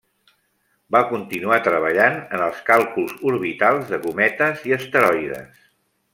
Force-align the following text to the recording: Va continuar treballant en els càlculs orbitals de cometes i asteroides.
Va 0.95 1.01
continuar 1.09 1.59
treballant 1.67 2.17
en 2.39 2.45
els 2.47 2.63
càlculs 2.71 3.13
orbitals 3.33 3.93
de 3.93 4.01
cometes 4.07 4.65
i 4.71 4.75
asteroides. 4.81 5.63